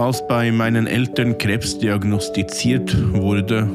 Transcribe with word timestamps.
Als 0.00 0.26
bei 0.26 0.50
meinen 0.50 0.86
Eltern 0.86 1.36
Krebs 1.36 1.78
diagnostiziert 1.78 2.96
wurde, 3.12 3.68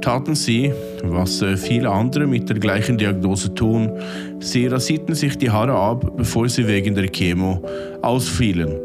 taten 0.00 0.36
sie, 0.36 0.72
was 1.02 1.42
äh, 1.42 1.56
viele 1.56 1.90
andere 1.90 2.28
mit 2.28 2.48
der 2.48 2.60
gleichen 2.60 2.96
Diagnose 2.96 3.52
tun, 3.52 3.90
sie 4.38 4.68
rasierten 4.68 5.16
sich 5.16 5.36
die 5.36 5.50
Haare 5.50 5.74
ab, 5.74 6.08
bevor 6.16 6.48
sie 6.48 6.68
wegen 6.68 6.94
der 6.94 7.08
Chemo 7.08 7.60
ausfielen. 8.00 8.76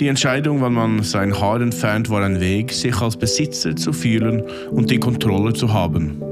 Die 0.00 0.08
Entscheidung, 0.08 0.62
wann 0.62 0.72
man 0.72 1.02
sein 1.02 1.38
Haar 1.38 1.60
entfernt, 1.60 2.08
war 2.08 2.22
ein 2.22 2.40
Weg, 2.40 2.72
sich 2.72 2.98
als 3.02 3.14
Besitzer 3.14 3.76
zu 3.76 3.92
fühlen 3.92 4.42
und 4.70 4.90
die 4.90 4.98
Kontrolle 4.98 5.52
zu 5.52 5.70
haben. 5.70 6.22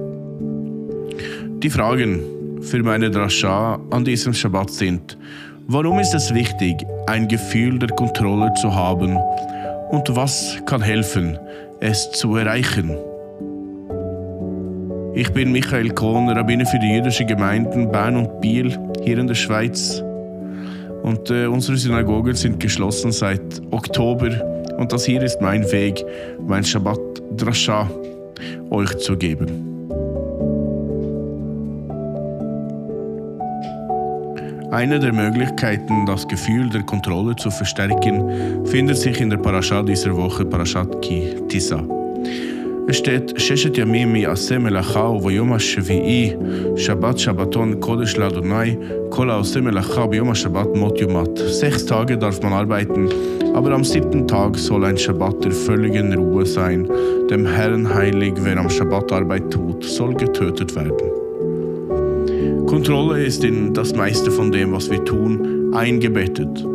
Die 1.62 1.68
Fragen 1.68 2.62
für 2.62 2.82
meine 2.82 3.10
Drascha 3.10 3.78
an 3.90 4.06
diesem 4.06 4.32
Schabbat 4.32 4.70
sind, 4.70 5.18
warum 5.66 5.98
ist 5.98 6.14
es 6.14 6.32
wichtig, 6.32 6.76
ein 7.08 7.28
Gefühl 7.28 7.78
der 7.78 7.90
Kontrolle 7.90 8.50
zu 8.54 8.74
haben 8.74 9.18
und 9.90 10.14
was 10.16 10.58
kann 10.66 10.82
helfen, 10.82 11.38
es 11.80 12.10
zu 12.12 12.36
erreichen? 12.36 12.96
Ich 15.14 15.32
bin 15.32 15.52
Michael 15.52 15.90
Kohn, 15.90 16.28
Rabbiner 16.28 16.66
für 16.66 16.78
die 16.78 16.94
jüdischen 16.94 17.26
Gemeinden 17.26 17.90
Bern 17.90 18.16
und 18.16 18.40
Biel 18.40 18.78
hier 19.02 19.18
in 19.18 19.26
der 19.26 19.34
Schweiz. 19.34 20.02
Und 21.02 21.30
äh, 21.30 21.46
unsere 21.46 21.76
Synagogen 21.76 22.34
sind 22.34 22.60
geschlossen 22.60 23.12
seit 23.12 23.62
Oktober. 23.70 24.30
Und 24.76 24.92
das 24.92 25.06
hier 25.06 25.22
ist 25.22 25.40
mein 25.40 25.70
Weg, 25.72 26.04
mein 26.46 26.64
Shabbat 26.64 27.00
Drasha 27.36 27.90
euch 28.70 28.98
zu 28.98 29.16
geben. 29.16 29.75
Eine 34.76 34.98
der 34.98 35.14
Möglichkeiten, 35.14 36.04
das 36.04 36.28
Gefühl 36.28 36.68
der 36.68 36.82
Kontrolle 36.82 37.34
zu 37.34 37.50
verstärken, 37.50 38.66
findet 38.66 38.98
sich 38.98 39.22
in 39.22 39.30
der 39.30 39.38
Parascha 39.38 39.82
dieser 39.82 40.14
Woche, 40.14 40.44
Parashat 40.44 41.00
Ki 41.00 41.34
Tisa. 41.48 41.82
Es 42.86 42.98
steht, 42.98 43.40
Sheshet 43.40 43.78
Yamim 43.78 44.14
yaseh 44.16 44.58
melacha 44.58 45.08
uvoyom 45.08 45.54
ha-shevi'i, 45.54 46.76
Shabbat 46.76 47.18
Shabbaton 47.18 47.80
Kodesh 47.80 48.18
Ladonai, 48.18 48.76
kol 49.08 49.30
haoseh 49.30 49.62
melacha 49.62 50.06
biyom 50.06 50.28
ha-shabbat 50.28 50.76
mot 50.76 51.00
yomat. 51.00 51.38
Sechs 51.38 51.86
Tage 51.86 52.18
darf 52.18 52.42
man 52.42 52.52
arbeiten, 52.52 53.08
aber 53.54 53.70
am 53.70 53.82
siebten 53.82 54.28
Tag 54.28 54.58
soll 54.58 54.84
ein 54.84 54.98
Shabbat 54.98 55.42
der 55.42 55.52
völligen 55.52 56.12
Ruhe 56.12 56.44
sein. 56.44 56.86
Dem 57.30 57.46
Herrn 57.46 57.94
heilig, 57.94 58.34
wer 58.42 58.58
am 58.58 58.68
Shabbat 58.68 59.10
Arbeit 59.10 59.50
tut, 59.50 59.82
soll 59.84 60.12
getötet 60.12 60.76
werden. 60.76 61.15
Kontrolle 62.66 63.24
ist 63.24 63.44
in 63.44 63.72
das 63.74 63.94
meiste 63.94 64.28
von 64.28 64.50
dem, 64.50 64.72
was 64.72 64.90
wir 64.90 65.04
tun, 65.04 65.72
eingebettet. 65.72 66.66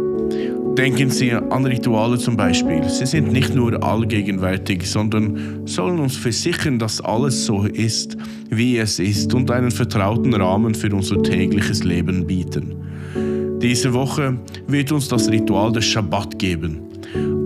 Denken 0.77 1.09
Sie 1.09 1.33
an 1.33 1.65
Rituale 1.65 2.17
zum 2.17 2.37
Beispiel. 2.37 2.81
Sie 2.87 3.05
sind 3.05 3.33
nicht 3.33 3.53
nur 3.53 3.83
allgegenwärtig, 3.83 4.89
sondern 4.89 5.67
sollen 5.67 5.99
uns 5.99 6.15
versichern, 6.15 6.79
dass 6.79 7.01
alles 7.01 7.45
so 7.45 7.65
ist, 7.65 8.15
wie 8.49 8.77
es 8.77 8.99
ist 8.99 9.33
und 9.33 9.51
einen 9.51 9.69
vertrauten 9.69 10.33
Rahmen 10.33 10.75
für 10.75 10.95
unser 10.95 11.21
tägliches 11.21 11.83
Leben 11.83 12.25
bieten. 12.25 13.57
Diese 13.61 13.93
Woche 13.93 14.37
wird 14.67 14.93
uns 14.93 15.09
das 15.09 15.29
Ritual 15.29 15.73
des 15.73 15.83
Schabbat 15.85 16.39
geben. 16.39 16.79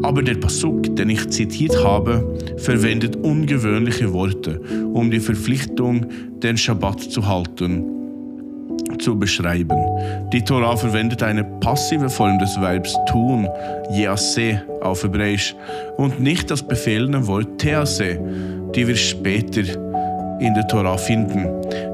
Aber 0.04 0.22
der 0.22 0.36
Pasuk, 0.36 0.96
den 0.96 1.10
ich 1.10 1.28
zitiert 1.30 1.84
habe, 1.84 2.38
verwendet 2.58 3.16
ungewöhnliche 3.16 4.14
Worte, 4.14 4.62
um 4.94 5.10
die 5.10 5.20
Verpflichtung, 5.20 6.06
den 6.44 6.58
Schabbat 6.58 7.02
zu 7.02 7.28
halten 7.28 7.96
zu 8.98 9.18
beschreiben. 9.18 9.78
Die 10.32 10.44
Tora 10.44 10.76
verwendet 10.76 11.24
eine 11.24 11.44
passive 11.44 12.10
Form 12.10 12.40
des 12.40 12.60
Verbs 12.60 12.96
tun, 13.08 13.48
yase 13.92 14.64
auf 14.82 15.04
Hebräisch, 15.04 15.56
und 15.98 16.20
nicht 16.20 16.52
das 16.52 16.62
befehlende 16.62 17.26
Wort 17.28 17.60
tease, 17.60 18.20
die 18.76 18.88
wir 18.88 18.96
später 18.96 19.62
in 20.40 20.54
der 20.54 20.68
Tora 20.68 20.98
finden. 20.98 21.48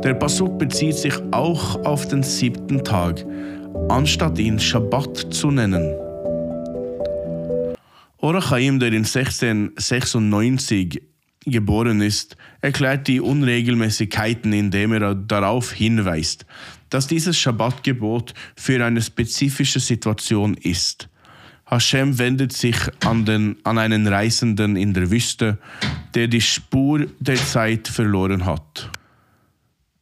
Der 0.04 0.14
Pasuk 0.16 0.58
bezieht 0.58 0.96
sich 0.96 1.14
auch 1.32 1.84
auf 1.86 2.08
den 2.08 2.24
siebten 2.24 2.84
Tag, 2.84 3.26
anstatt 3.90 4.40
ihn 4.40 4.60
Shabbat 4.60 5.28
zu 5.32 5.52
nennen. 5.52 5.94
Orachaim, 8.18 8.80
der 8.80 8.90
in 8.90 9.06
1696 9.06 11.02
geboren 11.46 12.02
ist, 12.02 12.38
erklärt 12.62 13.08
die 13.08 13.20
Unregelmäßigkeiten, 13.20 14.54
indem 14.54 14.94
er 14.94 15.16
darauf 15.16 15.72
hinweist, 15.72 16.46
dass 16.92 17.08
dieses 17.08 17.40
Schabbatgebot 17.40 18.36
für 18.56 18.86
eine 18.86 19.02
spezifische 19.02 19.80
Situation 19.80 20.54
ist. 20.54 21.10
Hashem 21.66 22.20
wendet 22.20 22.52
sich 22.54 22.76
an, 23.06 23.26
den, 23.26 23.56
an 23.64 23.78
einen 23.78 24.06
Reisenden 24.06 24.76
in 24.76 24.94
der 24.94 25.10
Wüste, 25.10 25.58
der 26.14 26.28
die 26.28 26.42
Spur 26.42 27.08
der 27.20 27.38
Zeit 27.38 27.88
verloren 27.88 28.46
hat. 28.46 28.92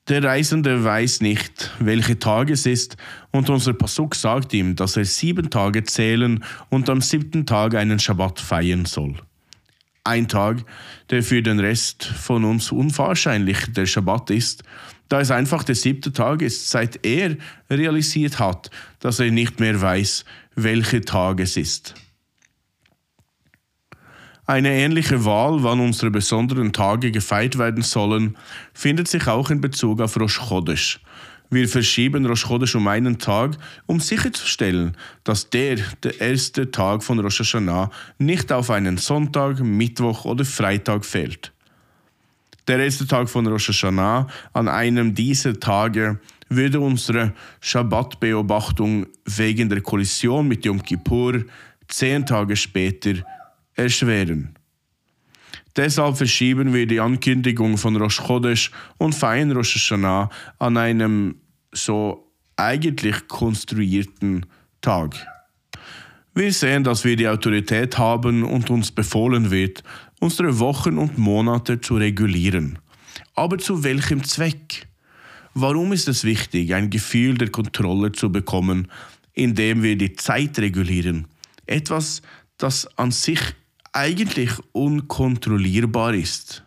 Der 0.08 0.24
Reisende 0.24 0.84
weiß 0.84 1.22
nicht, 1.22 1.72
welche 1.78 2.18
Tag 2.18 2.50
es 2.50 2.66
ist, 2.66 2.98
und 3.30 3.52
unser 3.52 3.74
Pasuk 3.74 4.16
sagt 4.16 4.56
ihm, 4.56 4.76
dass 4.76 4.98
er 4.98 5.06
sieben 5.06 5.52
Tage 5.52 5.84
zählen 5.84 6.44
und 6.70 6.90
am 6.90 7.02
siebten 7.02 7.46
Tag 7.46 7.76
einen 7.76 8.00
Schabbat 8.00 8.40
feiern 8.40 8.86
soll. 8.86 9.14
Ein 10.04 10.28
Tag, 10.28 10.66
der 11.12 11.22
für 11.22 11.44
den 11.44 11.60
Rest 11.60 12.04
von 12.04 12.44
uns 12.44 12.72
unwahrscheinlich 12.72 13.72
der 13.74 13.86
Schabbat 13.86 14.32
ist, 14.32 14.64
da 15.10 15.20
es 15.20 15.32
einfach 15.32 15.64
der 15.64 15.76
siebte 15.76 16.14
Tag 16.14 16.42
ist, 16.42 16.70
seit 16.70 17.06
er 17.06 17.36
realisiert 17.70 18.40
hat, 18.40 18.70
dass 19.00 19.20
er 19.20 19.32
nicht 19.32 19.60
mehr 19.60 19.82
weiß, 19.82 20.24
welcher 20.56 21.02
Tag 21.02 21.40
es 21.40 21.58
ist. 21.58 21.96
Eine 24.46 24.72
ähnliche 24.72 25.26
Wahl, 25.26 25.62
wann 25.62 25.80
unsere 25.80 26.10
besonderen 26.10 26.74
Tage 26.74 27.12
gefeiert 27.12 27.60
werden 27.60 27.84
sollen, 27.84 28.36
findet 28.74 29.08
sich 29.08 29.28
auch 29.28 29.52
in 29.52 29.62
Bezug 29.62 30.02
auf 30.02 30.20
Rosh 30.20 30.40
Chodesh. 30.40 31.00
Wir 31.52 31.68
verschieben 31.68 32.26
Rosh 32.26 32.46
Chodesh 32.46 32.76
um 32.76 32.88
einen 32.88 33.18
Tag, 33.18 33.58
um 33.86 34.00
sicherzustellen, 34.00 34.96
dass 35.24 35.50
der, 35.50 35.78
der 36.04 36.20
erste 36.20 36.70
Tag 36.72 37.04
von 37.04 37.20
Rosh 37.20 37.40
Hashanah, 37.40 37.92
nicht 38.20 38.52
auf 38.52 38.70
einen 38.70 38.98
Sonntag, 38.98 39.60
Mittwoch 39.60 40.26
oder 40.26 40.46
Freitag 40.46 41.06
fällt. 41.06 41.52
Der 42.70 42.78
erste 42.78 43.08
Tag 43.08 43.28
von 43.28 43.48
Rosh 43.48 43.70
Hashanah, 43.70 44.28
an 44.54 44.68
einem 44.68 45.16
dieser 45.16 45.60
Tage, 45.60 46.20
würde 46.50 46.80
unsere 46.80 47.34
Shabbat-Beobachtung 47.62 49.08
wegen 49.26 49.70
der 49.70 49.82
Kollision 49.82 50.48
mit 50.48 50.64
Yom 50.66 50.84
Kippur 50.84 51.46
zehn 51.88 52.28
Tage 52.28 52.56
später 52.56 53.16
erschweren. 53.74 54.56
Deshalb 55.76 56.18
verschieben 56.18 56.72
wir 56.72 56.86
die 56.86 57.00
Ankündigung 57.00 57.76
von 57.80 57.96
Rosh 57.96 58.22
Chodesh 58.22 58.70
und 59.00 59.16
feiern 59.16 59.52
Rosh 59.52 59.74
Hashanah 59.74 60.30
an 60.60 60.78
einem 60.78 61.42
so 61.72 62.32
eigentlich 62.56 63.28
konstruierten 63.28 64.46
Tag. 64.80 65.16
Wir 66.40 66.54
sehen, 66.54 66.86
dass 66.86 67.04
wir 67.04 67.18
die 67.18 67.28
Autorität 67.28 67.98
haben 67.98 68.44
und 68.44 68.70
uns 68.70 68.94
befohlen 68.94 69.52
wird, 69.52 69.84
unsere 70.22 70.58
Wochen 70.60 70.98
und 70.98 71.18
Monate 71.18 71.82
zu 71.82 71.98
regulieren. 71.98 72.80
Aber 73.36 73.58
zu 73.58 73.84
welchem 73.84 74.24
Zweck? 74.24 74.88
Warum 75.54 75.92
ist 75.92 76.08
es 76.08 76.24
wichtig, 76.24 76.74
ein 76.74 76.92
Gefühl 76.92 77.38
der 77.38 77.50
Kontrolle 77.50 78.14
zu 78.14 78.32
bekommen, 78.32 78.88
indem 79.34 79.84
wir 79.84 79.98
die 79.98 80.14
Zeit 80.14 80.58
regulieren? 80.60 81.28
Etwas, 81.66 82.22
das 82.58 82.88
an 82.98 83.12
sich 83.12 83.42
eigentlich 83.92 84.52
unkontrollierbar 84.72 86.14
ist. 86.14 86.64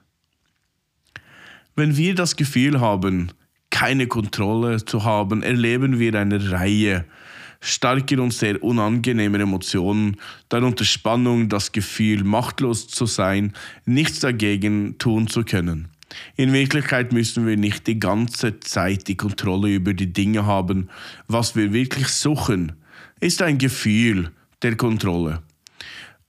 Wenn 1.77 1.97
wir 1.97 2.15
das 2.15 2.37
Gefühl 2.37 2.79
haben, 2.79 3.33
keine 3.71 4.07
Kontrolle 4.07 4.85
zu 4.85 5.05
haben, 5.05 5.43
erleben 5.43 5.99
wir 5.99 6.13
eine 6.21 6.51
Reihe 6.51 7.07
starker 7.63 8.21
und 8.21 8.35
sehr 8.35 8.63
unangenehmer 8.63 9.41
Emotionen, 9.41 10.17
darunter 10.49 10.85
Spannung, 10.85 11.49
das 11.49 11.73
Gefühl, 11.73 12.25
machtlos 12.25 12.89
zu 12.89 13.07
sein, 13.07 13.55
nichts 13.87 14.21
dagegen 14.21 14.99
tun 14.99 15.29
zu 15.29 15.45
können. 15.45 15.89
In 16.37 16.53
Wirklichkeit 16.53 17.13
müssen 17.13 17.47
wir 17.47 17.57
nicht 17.57 17.87
die 17.87 17.99
ganze 17.99 18.61
Zeit 18.61 19.09
die 19.09 19.17
Kontrolle 19.17 19.75
über 19.75 19.95
die 19.95 20.13
Dinge 20.13 20.45
haben. 20.45 20.91
Was 21.29 21.57
wir 21.57 21.73
wirklich 21.73 22.09
suchen, 22.09 22.73
ist 23.21 23.41
ein 23.41 23.59
Gefühl 23.59 24.33
der 24.63 24.77
Kontrolle. 24.77 25.41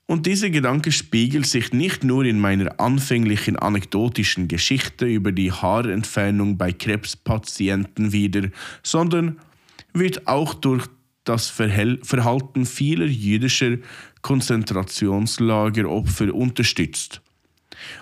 Und 0.05 0.25
dieser 0.27 0.51
Gedanke 0.51 0.91
spiegelt 0.91 1.47
sich 1.47 1.73
nicht 1.73 2.03
nur 2.03 2.25
in 2.25 2.39
meiner 2.39 2.79
anfänglichen 2.79 3.57
anekdotischen 3.57 4.47
Geschichte 4.47 5.05
über 5.05 5.31
die 5.31 5.51
Haarentfernung 5.51 6.57
bei 6.57 6.71
Krebspatienten 6.71 8.11
wider, 8.11 8.49
sondern 8.83 9.39
wird 9.93 10.27
auch 10.27 10.53
durch 10.53 10.87
das 11.23 11.49
Verhalten 11.49 12.65
vieler 12.65 13.05
jüdischer 13.05 13.77
Konzentrationslageropfer 14.21 16.33
unterstützt. 16.33 17.21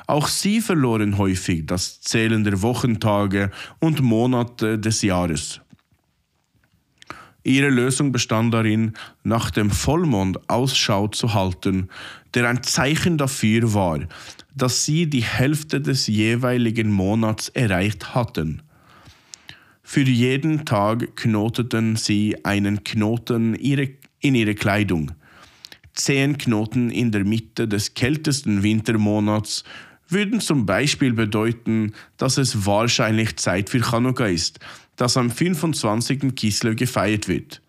Auch 0.07 0.27
sie 0.27 0.61
verloren 0.61 1.17
häufig 1.17 1.65
das 1.65 2.01
Zählen 2.01 2.43
der 2.43 2.61
Wochentage 2.61 3.51
und 3.79 4.01
Monate 4.01 4.77
des 4.77 5.01
Jahres. 5.01 5.61
Ihre 7.43 7.69
Lösung 7.69 8.11
bestand 8.11 8.53
darin, 8.53 8.93
nach 9.23 9.49
dem 9.49 9.71
Vollmond 9.71 10.47
Ausschau 10.47 11.07
zu 11.07 11.33
halten, 11.33 11.89
der 12.35 12.47
ein 12.47 12.61
Zeichen 12.61 13.17
dafür 13.17 13.73
war, 13.73 14.01
dass 14.55 14.85
sie 14.85 15.09
die 15.09 15.23
Hälfte 15.23 15.81
des 15.81 16.05
jeweiligen 16.05 16.91
Monats 16.91 17.49
erreicht 17.49 18.13
hatten. 18.13 18.61
Für 19.83 20.01
jeden 20.01 20.65
Tag 20.65 21.15
knoteten 21.15 21.95
sie 21.95 22.37
einen 22.45 22.83
Knoten 22.83 23.55
in 23.55 24.35
ihre 24.35 24.55
Kleidung. 24.55 25.11
Zehn 25.93 26.37
Knoten 26.37 26.89
in 26.89 27.11
der 27.11 27.25
Mitte 27.25 27.67
des 27.67 27.93
kältesten 27.93 28.63
Wintermonats 28.63 29.63
würden 30.07 30.39
zum 30.39 30.65
Beispiel 30.65 31.13
bedeuten, 31.13 31.93
dass 32.17 32.37
es 32.37 32.65
wahrscheinlich 32.65 33.37
Zeit 33.37 33.69
für 33.69 33.81
Chanukka 33.81 34.27
ist, 34.27 34.59
das 34.95 35.17
am 35.17 35.31
25. 35.31 36.35
Kislev 36.35 36.75
gefeiert 36.75 37.27
wird. 37.27 37.61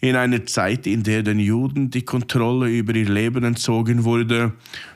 In 0.00 0.16
einer 0.16 0.44
Zeit, 0.46 0.86
in 0.86 1.02
der 1.02 1.22
den 1.22 1.38
Juden 1.38 1.90
die 1.90 2.04
Kontrolle 2.04 2.68
über 2.68 2.94
ihr 2.94 3.08
Leben 3.08 3.44
entzogen 3.44 4.04
wurde, 4.04 4.52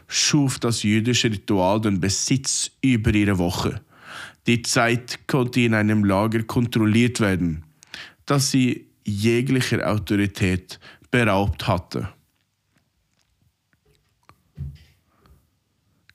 schuf 0.06 0.58
das 0.58 0.82
jüdische 0.82 1.30
Ritual 1.30 1.80
den 1.80 2.00
Besitz 2.00 2.70
über 2.80 3.12
ihre 3.14 3.38
Woche. 3.38 3.80
Die 4.48 4.62
Zeit 4.62 5.26
konnte 5.26 5.60
in 5.60 5.74
einem 5.74 6.04
Lager 6.04 6.42
kontrolliert 6.42 7.20
werden, 7.20 7.64
das 8.24 8.50
sie 8.50 8.86
jeglicher 9.04 9.86
Autorität 9.86 10.80
beraubt 11.10 11.68
hatte. 11.68 12.08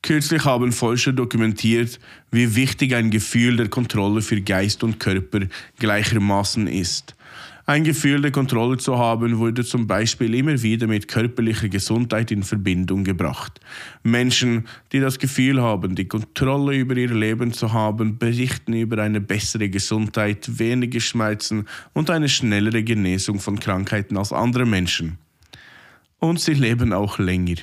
Kürzlich 0.01 0.43
haben 0.45 0.71
Forscher 0.71 1.13
dokumentiert, 1.13 1.99
wie 2.31 2.55
wichtig 2.55 2.95
ein 2.95 3.11
Gefühl 3.11 3.55
der 3.55 3.69
Kontrolle 3.69 4.23
für 4.23 4.41
Geist 4.41 4.83
und 4.83 4.99
Körper 4.99 5.41
gleichermaßen 5.77 6.65
ist. 6.65 7.15
Ein 7.65 7.85
Gefühl 7.85 8.21
der 8.21 8.31
Kontrolle 8.31 8.75
zu 8.75 8.97
haben, 8.97 9.37
wurde 9.37 9.63
zum 9.63 9.87
Beispiel 9.87 10.33
immer 10.35 10.61
wieder 10.61 10.85
mit 10.85 11.07
körperlicher 11.07 11.69
Gesundheit 11.69 12.29
in 12.29 12.43
Verbindung 12.43 13.05
gebracht. 13.05 13.61
Menschen, 14.03 14.67
die 14.91 14.99
das 14.99 15.17
Gefühl 15.17 15.61
haben, 15.61 15.95
die 15.95 16.09
Kontrolle 16.09 16.75
über 16.75 16.97
ihr 16.97 17.13
Leben 17.13 17.53
zu 17.53 17.71
haben, 17.71 18.17
berichten 18.17 18.73
über 18.73 19.01
eine 19.01 19.21
bessere 19.21 19.69
Gesundheit, 19.69 20.59
weniger 20.59 20.99
Schmerzen 20.99 21.65
und 21.93 22.09
eine 22.09 22.27
schnellere 22.27 22.83
Genesung 22.83 23.39
von 23.39 23.57
Krankheiten 23.57 24.17
als 24.17 24.33
andere 24.33 24.65
Menschen. 24.65 25.17
Und 26.19 26.41
sie 26.41 26.55
leben 26.55 26.91
auch 26.91 27.17
länger. 27.17 27.55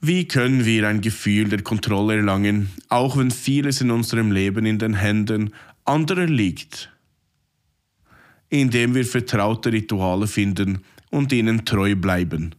Wie 0.00 0.26
können 0.26 0.64
wir 0.64 0.88
ein 0.88 1.00
Gefühl 1.00 1.48
der 1.48 1.62
Kontrolle 1.62 2.16
erlangen, 2.16 2.70
auch 2.88 3.16
wenn 3.16 3.30
vieles 3.30 3.80
in 3.80 3.92
unserem 3.92 4.32
Leben 4.32 4.66
in 4.66 4.80
den 4.80 4.94
Händen 4.94 5.54
anderer 5.84 6.26
liegt? 6.26 6.91
Indem 8.52 8.94
wir 8.94 9.06
vertraute 9.06 9.72
Rituale 9.72 10.26
finden 10.26 10.84
und 11.10 11.32
ihnen 11.32 11.64
treu 11.64 11.96
bleiben. 11.96 12.54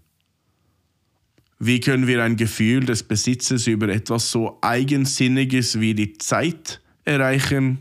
Wie 1.60 1.80
können 1.80 2.08
wir 2.08 2.24
ein 2.24 2.36
Gefühl 2.36 2.84
des 2.84 3.04
Besitzes 3.04 3.68
über 3.68 3.90
etwas 3.90 4.32
so 4.32 4.58
Eigensinniges 4.62 5.80
wie 5.80 5.94
die 5.94 6.18
Zeit 6.18 6.82
erreichen? 7.06 7.78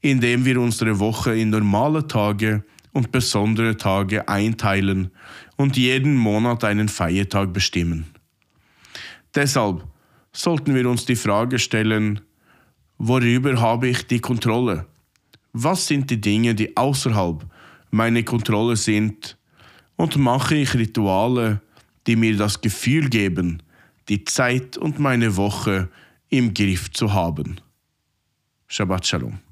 Indem 0.00 0.46
wir 0.46 0.58
unsere 0.58 0.98
Woche 0.98 1.36
in 1.36 1.50
normale 1.50 2.08
Tage 2.08 2.64
und 2.92 3.12
besondere 3.12 3.76
Tage 3.76 4.26
einteilen 4.26 5.10
und 5.56 5.76
jeden 5.76 6.16
Monat 6.16 6.64
einen 6.64 6.88
Feiertag 6.88 7.52
bestimmen. 7.52 8.06
Deshalb 9.34 9.84
sollten 10.32 10.74
wir 10.74 10.88
uns 10.88 11.04
die 11.04 11.16
Frage 11.16 11.58
stellen, 11.58 12.22
worüber 12.96 13.60
habe 13.60 13.88
ich 13.88 14.06
die 14.06 14.20
Kontrolle? 14.20 14.86
Was 15.60 15.88
sind 15.88 16.08
die 16.08 16.20
Dinge, 16.20 16.54
die 16.54 16.76
außerhalb 16.76 17.44
meiner 17.90 18.22
Kontrolle 18.22 18.76
sind? 18.76 19.36
Und 19.96 20.16
mache 20.16 20.54
ich 20.54 20.72
Rituale, 20.74 21.60
die 22.06 22.14
mir 22.14 22.36
das 22.36 22.60
Gefühl 22.60 23.08
geben, 23.08 23.60
die 24.08 24.22
Zeit 24.22 24.76
und 24.76 25.00
meine 25.00 25.34
Woche 25.34 25.88
im 26.28 26.54
Griff 26.54 26.92
zu 26.92 27.12
haben? 27.12 27.60
Shabbat 28.68 29.04
Shalom. 29.04 29.47